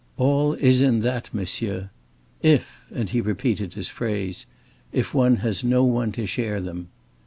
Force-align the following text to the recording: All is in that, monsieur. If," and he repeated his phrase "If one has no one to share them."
All 0.17 0.53
is 0.53 0.81
in 0.81 1.01
that, 1.01 1.31
monsieur. 1.31 1.91
If," 2.41 2.87
and 2.91 3.07
he 3.09 3.21
repeated 3.21 3.75
his 3.75 3.89
phrase 3.89 4.47
"If 4.91 5.13
one 5.13 5.35
has 5.45 5.63
no 5.63 5.83
one 5.83 6.11
to 6.13 6.25
share 6.25 6.59
them." 6.59 6.87